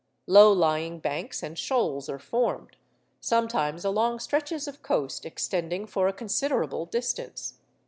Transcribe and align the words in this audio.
Low 0.25 0.51
lying 0.51 0.97
banks 0.99 1.43
and 1.43 1.55
shoals 1.59 2.09
are 2.09 2.17
formed—sometimes 2.17 3.85
along 3.85 4.17
stretches 4.17 4.67
of 4.67 4.81
coast 4.81 5.27
extending 5.27 5.85
for 5.85 6.07
a 6.07 6.11
considerable 6.13 6.87
distance. 6.87 7.59